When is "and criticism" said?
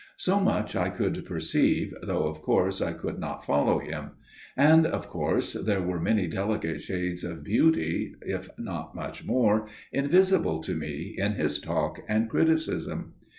12.07-13.13